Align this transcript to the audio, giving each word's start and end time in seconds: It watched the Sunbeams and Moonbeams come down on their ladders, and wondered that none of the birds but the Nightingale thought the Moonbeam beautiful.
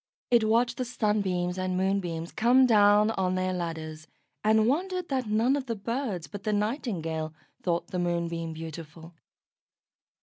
It 0.31 0.45
watched 0.45 0.77
the 0.77 0.83
Sunbeams 0.85 1.59
and 1.59 1.77
Moonbeams 1.77 2.31
come 2.31 2.65
down 2.65 3.11
on 3.11 3.35
their 3.35 3.53
ladders, 3.53 4.07
and 4.43 4.67
wondered 4.67 5.09
that 5.09 5.27
none 5.27 5.55
of 5.55 5.67
the 5.67 5.75
birds 5.75 6.25
but 6.25 6.43
the 6.43 6.51
Nightingale 6.53 7.35
thought 7.61 7.89
the 7.89 7.99
Moonbeam 7.99 8.51
beautiful. 8.51 9.13